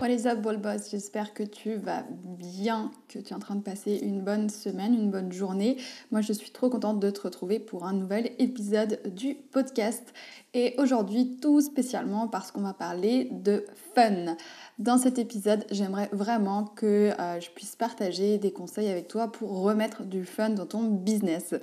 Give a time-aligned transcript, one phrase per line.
[0.00, 3.54] What is up, Ball Boss J'espère que tu vas bien, que tu es en train
[3.54, 5.76] de passer une bonne semaine, une bonne journée.
[6.10, 10.12] Moi, je suis trop contente de te retrouver pour un nouvel épisode du podcast.
[10.52, 14.36] Et aujourd'hui, tout spécialement parce qu'on va parler de fun.
[14.80, 19.62] Dans cet épisode, j'aimerais vraiment que euh, je puisse partager des conseils avec toi pour
[19.62, 21.54] remettre du fun dans ton business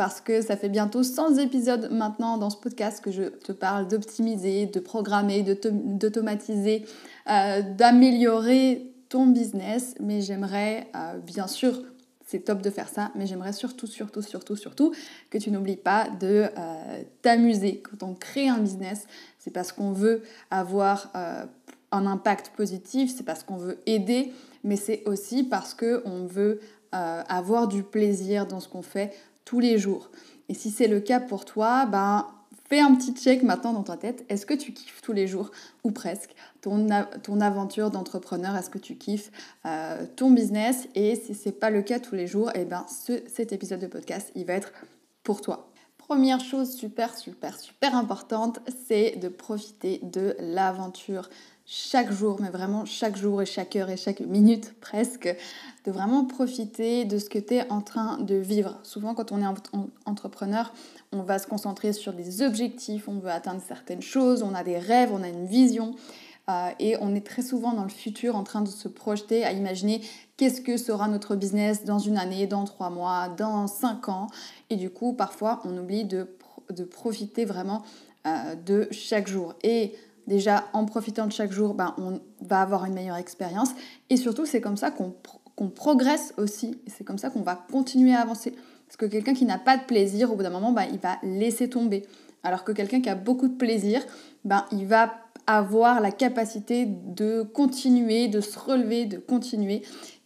[0.00, 3.86] parce que ça fait bientôt 100 épisodes maintenant dans ce podcast que je te parle
[3.86, 6.86] d'optimiser, de programmer, d'automatiser,
[7.28, 9.94] euh, d'améliorer ton business.
[10.00, 11.82] Mais j'aimerais, euh, bien sûr,
[12.24, 14.94] c'est top de faire ça, mais j'aimerais surtout, surtout, surtout, surtout
[15.28, 17.82] que tu n'oublies pas de euh, t'amuser.
[17.82, 19.06] Quand on crée un business,
[19.38, 21.12] c'est parce qu'on veut avoir
[21.92, 24.32] un impact positif, c'est parce qu'on veut aider,
[24.64, 26.60] mais c'est aussi parce qu'on veut
[26.92, 29.12] avoir du plaisir dans ce qu'on fait
[29.50, 30.12] tous les jours.
[30.48, 32.24] Et si c'est le cas pour toi, ben,
[32.68, 34.24] fais un petit check maintenant dans ta tête.
[34.28, 35.50] Est-ce que tu kiffes tous les jours
[35.82, 36.86] ou presque ton,
[37.24, 38.54] ton aventure d'entrepreneur?
[38.54, 39.32] Est-ce que tu kiffes
[39.66, 40.86] euh, ton business?
[40.94, 43.80] Et si c'est pas le cas tous les jours, et eh ben ce, cet épisode
[43.80, 44.72] de podcast, il va être
[45.24, 45.72] pour toi.
[45.98, 51.28] Première chose super, super, super importante, c'est de profiter de l'aventure
[51.72, 55.32] chaque jour, mais vraiment chaque jour et chaque heure et chaque minute presque,
[55.84, 58.80] de vraiment profiter de ce que tu es en train de vivre.
[58.82, 59.46] Souvent quand on est
[60.04, 60.72] entrepreneur,
[61.12, 64.78] on va se concentrer sur des objectifs, on veut atteindre certaines choses, on a des
[64.78, 65.94] rêves, on a une vision.
[66.48, 69.52] Euh, et on est très souvent dans le futur en train de se projeter à
[69.52, 70.00] imaginer
[70.36, 74.26] qu'est-ce que sera notre business dans une année, dans trois mois, dans cinq ans.
[74.70, 76.26] Et du coup, parfois, on oublie de,
[76.70, 77.84] de profiter vraiment
[78.26, 79.54] euh, de chaque jour.
[79.62, 79.94] Et
[80.26, 83.70] déjà, en profitant de chaque jour, ben, on va avoir une meilleure expérience.
[84.08, 86.80] Et surtout, c'est comme ça qu'on progresse aussi.
[86.86, 88.54] C'est comme ça qu'on va continuer à avancer.
[88.86, 91.18] Parce que quelqu'un qui n'a pas de plaisir, au bout d'un moment, ben, il va
[91.22, 92.04] laisser tomber.
[92.42, 94.02] Alors que quelqu'un qui a beaucoup de plaisir,
[94.44, 95.12] ben, il va
[95.56, 99.82] avoir la capacité de continuer, de se relever, de continuer.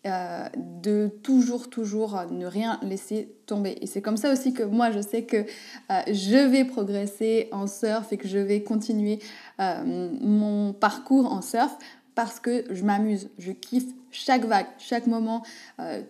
[0.06, 3.78] Euh, de toujours, toujours ne rien laisser tomber.
[3.80, 7.66] Et c'est comme ça aussi que moi, je sais que euh, je vais progresser en
[7.66, 9.18] surf et que je vais continuer
[9.60, 11.74] euh, mon parcours en surf
[12.14, 15.42] parce que je m'amuse, je kiffe chaque vague, chaque moment,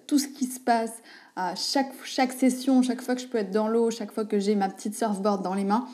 [0.06, 0.92] tout ce qui se passe,
[1.56, 4.56] chaque, chaque session, chaque fois que je peux être dans l'eau, chaque fois que j'ai
[4.56, 5.86] ma petite surfboard dans les mains,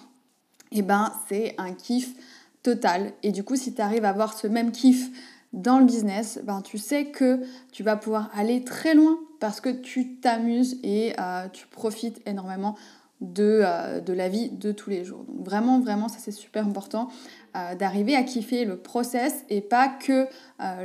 [0.72, 2.14] et eh ben c'est un kiff
[2.62, 3.12] total.
[3.22, 5.10] Et du coup, si tu arrives à avoir ce même kiff
[5.52, 7.40] dans le business, ben, tu sais que
[7.72, 12.76] tu vas pouvoir aller très loin parce que tu t'amuses et euh, tu profites énormément
[13.20, 15.24] de, euh, de, la vie de tous les jours.
[15.24, 17.08] Donc vraiment, vraiment, ça c'est super important
[17.56, 20.26] euh, d'arriver à kiffer le process et pas que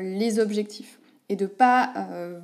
[0.02, 1.00] les objectifs.
[1.28, 1.92] Et de pas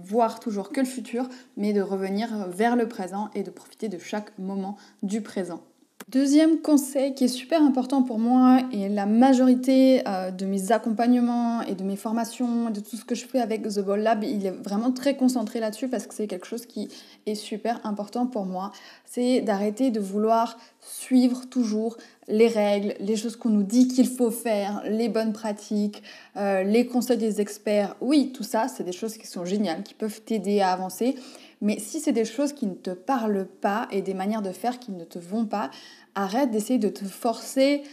[0.04, 4.00] voir toujours que le futur, mais de revenir vers le présent et de profiter de
[4.00, 5.62] chaque moment du présent.
[6.12, 11.62] Deuxième conseil qui est super important pour moi et la majorité euh, de mes accompagnements
[11.62, 14.46] et de mes formations, de tout ce que je fais avec The Ball Lab, il
[14.46, 16.90] est vraiment très concentré là-dessus parce que c'est quelque chose qui
[17.28, 18.74] est super important pour moi.
[19.06, 21.96] C'est d'arrêter de vouloir suivre toujours
[22.28, 26.04] les règles, les choses qu'on nous dit qu'il faut faire, les bonnes pratiques,
[26.36, 27.96] euh, les conseils des experts.
[28.02, 31.16] Oui, tout ça, c'est des choses qui sont géniales, qui peuvent t'aider à avancer.
[31.62, 34.80] Mais si c'est des choses qui ne te parlent pas et des manières de faire
[34.80, 35.70] qui ne te vont pas,
[36.16, 37.84] arrête d'essayer de te forcer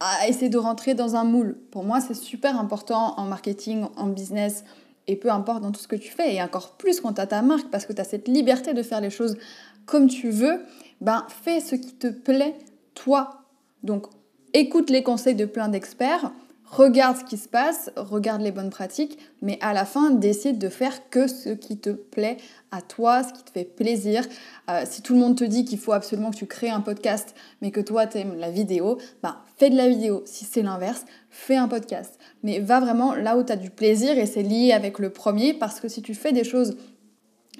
[0.00, 1.56] à essayer de rentrer dans un moule.
[1.70, 4.64] Pour moi, c'est super important en marketing, en business
[5.06, 7.26] et peu importe dans tout ce que tu fais, et encore plus quand tu as
[7.26, 9.36] ta marque, parce que tu as cette liberté de faire les choses
[9.86, 10.64] comme tu veux,
[11.00, 12.54] ben fais ce qui te plaît,
[12.94, 13.42] toi.
[13.82, 14.06] Donc
[14.54, 16.32] écoute les conseils de plein d'experts,
[16.76, 20.68] regarde ce qui se passe, regarde les bonnes pratiques, mais à la fin, décide de
[20.68, 22.36] faire que ce qui te plaît
[22.72, 24.24] à toi, ce qui te fait plaisir.
[24.68, 27.34] Euh, si tout le monde te dit qu'il faut absolument que tu crées un podcast,
[27.62, 30.22] mais que toi, tu aimes la vidéo, bah, fais de la vidéo.
[30.26, 32.18] Si c'est l'inverse, fais un podcast.
[32.42, 35.54] Mais va vraiment là où tu as du plaisir et c'est lié avec le premier,
[35.54, 36.76] parce que si tu fais des choses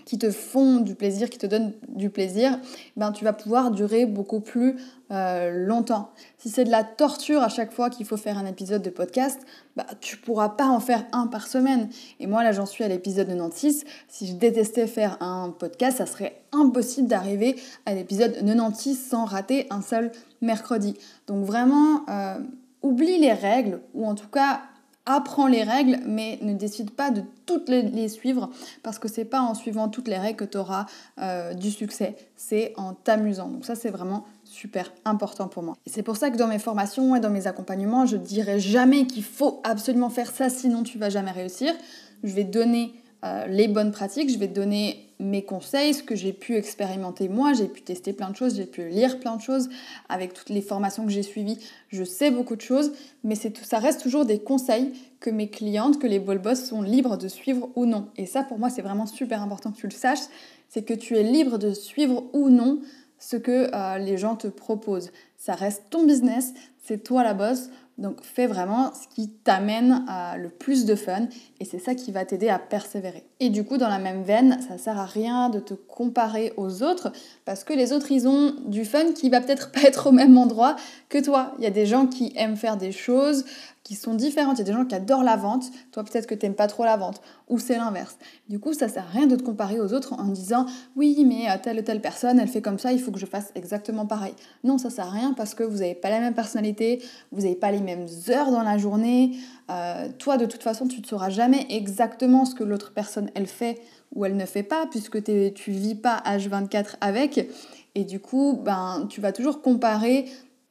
[0.05, 2.59] qui te font du plaisir, qui te donnent du plaisir,
[2.97, 4.77] ben tu vas pouvoir durer beaucoup plus
[5.11, 6.11] euh, longtemps.
[6.39, 9.41] Si c'est de la torture à chaque fois qu'il faut faire un épisode de podcast,
[9.77, 11.89] bah, tu pourras pas en faire un par semaine.
[12.21, 13.85] Et moi là j'en suis à l'épisode 96.
[14.09, 19.67] Si je détestais faire un podcast, ça serait impossible d'arriver à l'épisode 96 sans rater
[19.71, 20.97] un seul mercredi.
[21.27, 22.39] Donc vraiment, euh,
[22.85, 24.61] oublie les règles, ou en tout cas
[25.07, 28.51] apprends les règles, mais ne décide pas de toutes les, suivre
[28.83, 30.87] parce que c'est pas en suivant toutes les règles que tu auras
[31.21, 33.49] euh, du succès, c'est en t'amusant.
[33.49, 35.77] Donc ça c'est vraiment super important pour moi.
[35.87, 39.07] Et c'est pour ça que dans mes formations et dans mes accompagnements, je dirais jamais
[39.07, 41.75] qu'il faut absolument faire ça sinon tu vas jamais réussir.
[42.23, 46.15] Je vais donner euh, les bonnes pratiques, je vais te donner mes conseils, ce que
[46.15, 49.41] j'ai pu expérimenter moi, j'ai pu tester plein de choses, j'ai pu lire plein de
[49.41, 49.69] choses
[50.09, 52.93] avec toutes les formations que j'ai suivies, je sais beaucoup de choses,
[53.23, 56.83] mais c'est ça reste toujours des conseils que mes clientes, que les ball boss sont
[56.83, 58.09] libres de suivre ou non.
[58.17, 60.27] Et ça pour moi c'est vraiment super important que tu le saches,
[60.69, 62.81] c'est que tu es libre de suivre ou non
[63.19, 65.11] ce que euh, les gens te proposent.
[65.45, 67.69] Ça reste ton business, c'est toi la boss.
[67.99, 71.29] Donc fais vraiment ce qui t'amène à le plus de fun
[71.61, 73.25] et c'est ça qui va t'aider à persévérer.
[73.41, 76.83] Et du coup, dans la même veine, ça sert à rien de te comparer aux
[76.83, 77.13] autres
[77.45, 80.39] parce que les autres, ils ont du fun qui va peut-être pas être au même
[80.39, 80.77] endroit
[81.11, 81.53] que toi.
[81.59, 83.45] Il y a des gens qui aiment faire des choses
[83.85, 84.57] qui sont différentes.
[84.57, 85.67] Il y a des gens qui adorent la vente.
[85.93, 87.21] Toi, peut-être que tu n'aimes pas trop la vente.
[87.49, 88.17] Ou c'est l'inverse.
[88.49, 90.65] Du coup, ça sert à rien de te comparer aux autres en disant
[90.97, 93.27] oui, mais euh, telle ou telle personne, elle fait comme ça, il faut que je
[93.27, 94.33] fasse exactement pareil.
[94.65, 97.03] Non, ça sert à rien parce que vous n'avez pas la même personnalité,
[97.33, 99.37] vous n'avez pas les mêmes heures dans la journée.
[99.71, 103.47] Euh, toi, de toute façon, tu ne sauras jamais exactement ce que l'autre personne, elle
[103.47, 103.81] fait
[104.15, 107.49] ou elle ne fait pas, puisque tu vis pas H24 avec.
[107.95, 110.27] Et du coup, ben, tu vas toujours comparer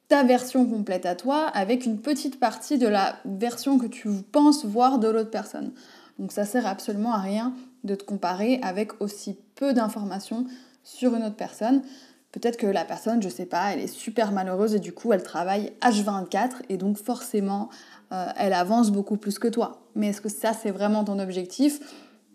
[0.08, 4.64] ta version complète à toi avec une petite partie de la version que tu penses
[4.64, 5.72] voir de l'autre personne.
[6.18, 10.46] Donc ça sert absolument à rien de te comparer avec aussi peu d'informations
[10.82, 11.82] sur une autre personne.
[12.34, 15.22] Peut-être que la personne, je sais pas, elle est super malheureuse et du coup elle
[15.22, 17.68] travaille H24 et donc forcément
[18.10, 19.84] euh, elle avance beaucoup plus que toi.
[19.94, 21.78] Mais est-ce que ça c'est vraiment ton objectif?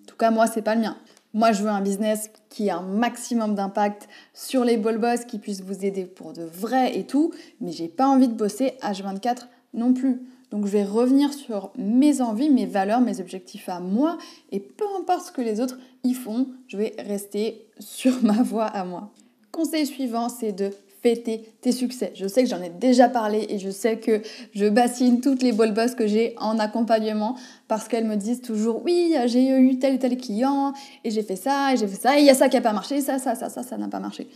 [0.04, 0.96] En tout cas moi c'est pas le mien.
[1.34, 5.38] Moi, je veux un business qui ait un maximum d'impact sur les ball boss, qui
[5.38, 7.32] puisse vous aider pour de vrai et tout,
[7.62, 10.22] mais j'ai pas envie de bosser H24 non plus.
[10.50, 14.18] Donc je vais revenir sur mes envies, mes valeurs, mes objectifs à moi,
[14.52, 18.66] et peu importe ce que les autres y font, je vais rester sur ma voie
[18.66, 19.12] à moi.
[19.60, 20.70] Conseil suivant, c'est de
[21.02, 22.14] fêter tes succès.
[22.16, 24.22] Je sais que j'en ai déjà parlé et je sais que
[24.54, 27.36] je bassine toutes les ball boss que j'ai en accompagnement
[27.68, 30.72] parce qu'elles me disent toujours oui, j'ai eu tel et tel client
[31.04, 32.62] et j'ai fait ça et j'ai fait ça et il y a ça qui n'a
[32.62, 34.30] pas marché, ça, ça, ça, ça, ça n'a pas marché.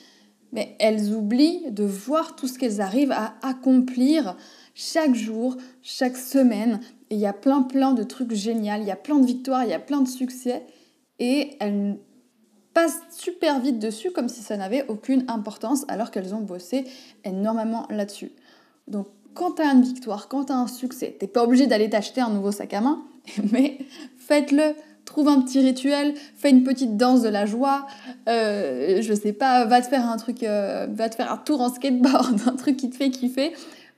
[0.52, 4.36] Mais elles oublient de voir tout ce qu'elles arrivent à accomplir
[4.76, 6.82] chaque jour, chaque semaine.
[7.10, 9.64] Et il y a plein, plein de trucs géniaux, il y a plein de victoires,
[9.64, 10.64] il y a plein de succès.
[11.20, 11.96] Et elles
[12.74, 16.86] passent super vite dessus comme si ça n'avait aucune importance alors qu'elles ont bossé
[17.24, 18.32] énormément là-dessus.
[18.88, 21.90] Donc quand tu as une victoire, quand tu as un succès, t'es pas obligé d'aller
[21.90, 23.04] t'acheter un nouveau sac à main,
[23.52, 23.80] mais
[24.18, 24.76] faites-le.
[25.06, 27.88] Trouve un petit rituel, fais une petite danse de la joie,
[28.30, 31.60] euh, je sais pas, va te faire un truc, euh, va te faire un tour
[31.60, 33.52] en skateboard, un truc qui te fait kiffer,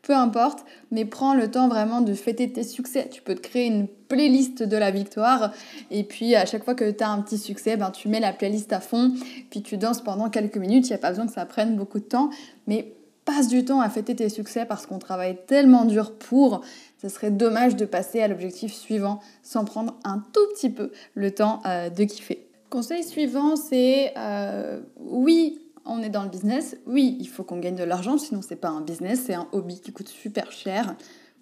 [0.05, 3.09] peu importe, mais prends le temps vraiment de fêter tes succès.
[3.11, 5.51] Tu peux te créer une playlist de la victoire
[5.89, 8.31] et puis à chaque fois que tu as un petit succès, ben, tu mets la
[8.31, 9.13] playlist à fond,
[9.49, 11.99] puis tu danses pendant quelques minutes, il n'y a pas besoin que ça prenne beaucoup
[11.99, 12.29] de temps,
[12.67, 12.93] mais
[13.25, 16.61] passe du temps à fêter tes succès parce qu'on travaille tellement dur pour,
[17.01, 21.31] ce serait dommage de passer à l'objectif suivant sans prendre un tout petit peu le
[21.31, 22.47] temps euh, de kiffer.
[22.69, 27.75] Conseil suivant, c'est euh, oui, on est dans le business, oui, il faut qu'on gagne
[27.75, 30.95] de l'argent, sinon c'est pas un business, c'est un hobby qui coûte super cher,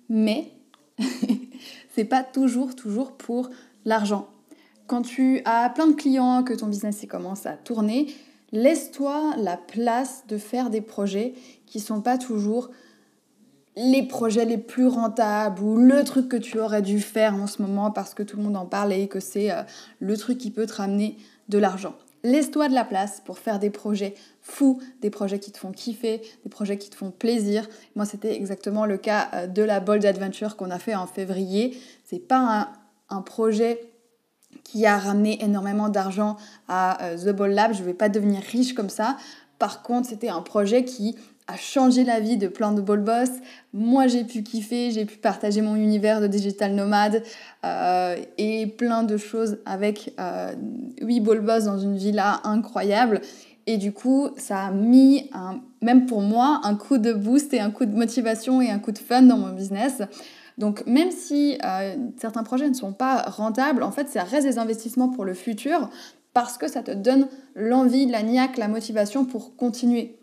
[0.10, 0.52] mais
[1.96, 3.50] c'est pas toujours, toujours pour
[3.86, 4.28] l'argent.
[4.88, 8.14] Quand tu as plein de clients, que ton business commence à tourner,
[8.52, 11.34] laisse-toi la place de faire des projets
[11.66, 12.70] qui sont pas toujours
[13.76, 17.62] les projets les plus rentables ou le truc que tu aurais dû faire en ce
[17.62, 19.64] moment parce que tout le monde en parle et que c'est euh,
[20.00, 21.18] le truc qui peut te ramener
[21.50, 21.96] de l'argent.
[22.26, 26.22] Laisse-toi de la place pour faire des projets fous, des projets qui te font kiffer,
[26.44, 27.68] des projets qui te font plaisir.
[27.96, 31.78] Moi, c'était exactement le cas euh, de la Bold Adventure qu'on a fait en février.
[32.06, 32.72] C'est pas
[33.10, 33.80] un, projet
[34.64, 36.38] qui a ramené énormément d'argent
[36.70, 37.74] à euh, The Ball Lab.
[37.74, 39.18] Je ne vais pas devenir riche comme ça.
[39.60, 43.30] Par contre, c'était un projet qui a changé la vie de plein de ball boss.
[43.74, 47.24] Moi, j'ai pu kiffer, j'ai pu partager mon univers de digital nomade
[47.66, 50.54] euh, et plein de choses avec euh,
[51.02, 53.22] 8 ball boss dans une villa incroyable.
[53.66, 57.60] Et du coup, ça a mis, un, même pour moi, un coup de boost et
[57.60, 60.02] un coup de motivation et un coup de fun dans mon business.
[60.58, 64.58] Donc même si euh, certains projets ne sont pas rentables, en fait, ça reste des
[64.58, 65.90] investissements pour le futur
[66.34, 70.18] parce que ça te donne l'envie, la niaque, la motivation pour continuer.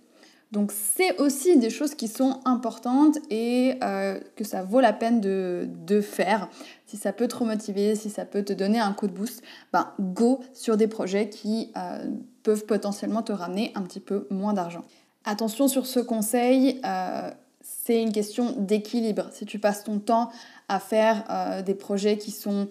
[0.53, 5.21] Donc c'est aussi des choses qui sont importantes et euh, que ça vaut la peine
[5.21, 6.49] de, faire.
[6.87, 9.43] Si ça peut te remotiver, si ça peut te donner un coup de boost,
[9.73, 12.05] ben go sur des projets qui euh,
[12.43, 14.85] peuvent potentiellement te ramener un petit peu moins d'argent.
[15.25, 17.31] Attention sur ce conseil, euh,
[17.61, 19.29] c'est une question d'équilibre.
[19.33, 20.31] Si tu passes ton temps
[20.69, 22.69] à faire des projets qui sont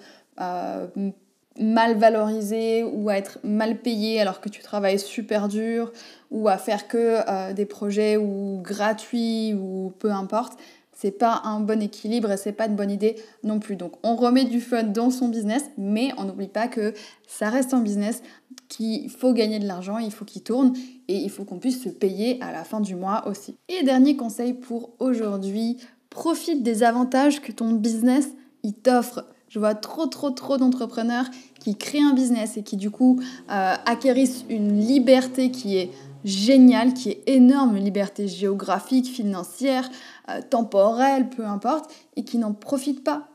[1.58, 5.92] mal valorisés ou à être mal payés alors que tu travailles super dur
[6.32, 10.58] ou à faire que euh, des projets ou gratuits ou peu importe,
[10.94, 13.78] c'est pas un bon équilibre et c'est pas une bonne idée non plus.
[13.78, 16.94] Donc on remet du fun dans son business, mais on n'oublie pas que
[17.26, 18.22] ça reste un business
[18.68, 20.74] qu'il faut gagner de l'argent, il faut qu'il tourne
[21.08, 23.58] et il faut qu'on puisse se payer à la fin du mois aussi.
[23.70, 25.78] Et dernier conseil pour aujourd'hui,
[26.10, 28.28] profite des avantages que ton business
[28.64, 29.26] il t'offre.
[29.50, 31.26] Je vois trop trop trop d'entrepreneurs
[31.60, 35.92] qui créent un business et qui du coup euh, acquérissent une liberté qui est
[36.24, 39.90] géniale, qui est énorme, liberté géographique, financière,
[40.30, 43.30] euh, temporelle, peu importe, et qui n'en profitent pas.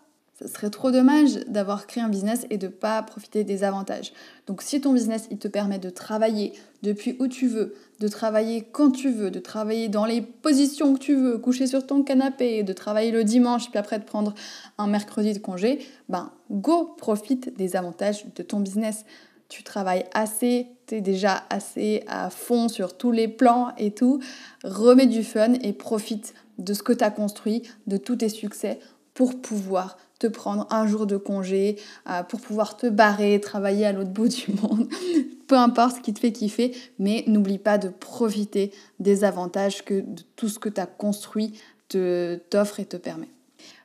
[0.45, 4.13] Ce serait trop dommage d'avoir créé un business et de ne pas profiter des avantages.
[4.47, 8.69] Donc si ton business il te permet de travailler depuis où tu veux, de travailler
[8.71, 12.63] quand tu veux, de travailler dans les positions que tu veux, coucher sur ton canapé,
[12.63, 14.35] de travailler le dimanche puis après de prendre
[14.77, 15.79] un mercredi de congé,
[16.11, 19.07] ben go, profite des avantages de ton business
[19.49, 24.21] tu travailles assez, tu es déjà assez à fond sur tous les plans et tout,
[24.65, 28.81] remets du fun et profite de ce que tu as construit, de tous tes succès
[29.15, 31.77] pour pouvoir te prendre un jour de congé,
[32.09, 34.89] euh, pour pouvoir te barrer, travailler à l'autre bout du monde,
[35.49, 40.05] peu importe ce qui te fait kiffer, mais n'oublie pas de profiter des avantages que
[40.37, 41.55] tout ce que tu as construit
[41.89, 43.29] t'offre et te permet.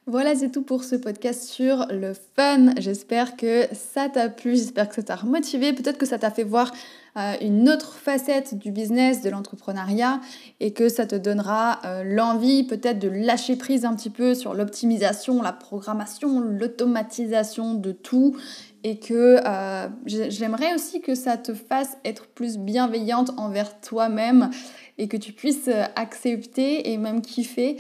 [0.08, 2.74] Voilà, c'est tout pour ce podcast sur le fun.
[2.78, 6.44] J'espère que ça t'a plu, j'espère que ça t'a remotivé, peut-être que ça t'a fait
[6.44, 6.74] voir
[7.18, 10.22] euh, une autre facette du business, de l'entrepreneuriat,
[10.60, 14.54] et que ça te donnera euh, l'envie peut-être de lâcher prise un petit peu sur
[14.54, 18.36] l'optimisation, la programmation, l'automatisation de tout,
[18.84, 24.50] et que euh, j'aimerais aussi que ça te fasse être plus bienveillante envers toi-même
[24.98, 27.78] et que tu puisses accepter et même kiffer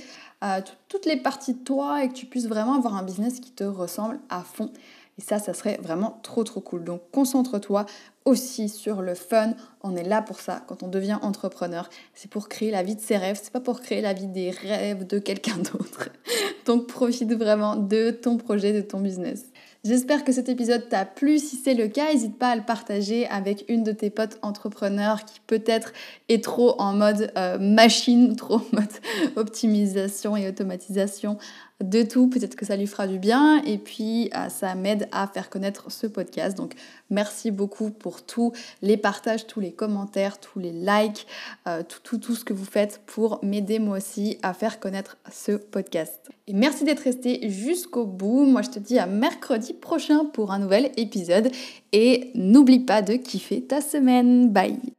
[0.87, 3.63] toutes les parties de toi et que tu puisses vraiment avoir un business qui te
[3.65, 4.71] ressemble à fond.
[5.19, 6.85] Et ça, ça serait vraiment trop trop cool.
[6.85, 7.85] Donc concentre-toi
[8.23, 9.51] aussi sur le fun.
[9.83, 11.89] On est là pour ça quand on devient entrepreneur.
[12.13, 14.49] C'est pour créer la vie de ses rêves, c'est pas pour créer la vie des
[14.49, 16.07] rêves de quelqu'un d'autre.
[16.65, 19.43] Donc profite vraiment de ton projet, de ton business.
[19.85, 21.39] J'espère que cet épisode t'a plu.
[21.39, 25.23] Si c'est le cas, n'hésite pas à le partager avec une de tes potes entrepreneurs
[25.23, 25.93] qui peut-être
[26.27, 28.91] est trop en mode euh, machine, trop en mode
[29.37, 31.37] optimisation et automatisation
[31.81, 32.27] de tout.
[32.27, 35.89] Peut-être que ça lui fera du bien et puis euh, ça m'aide à faire connaître
[35.89, 36.57] ce podcast.
[36.57, 36.73] Donc
[37.09, 38.51] merci beaucoup pour tous
[38.81, 41.27] les partages, tous les commentaires, tous les likes,
[41.67, 45.17] euh, tout, tout, tout ce que vous faites pour m'aider moi aussi à faire connaître
[45.31, 46.29] ce podcast.
[46.47, 48.45] Et merci d'être resté jusqu'au bout.
[48.45, 51.51] Moi je te dis à mercredi prochain pour un nouvel épisode
[51.91, 54.49] et n'oublie pas de kiffer ta semaine.
[54.51, 54.98] Bye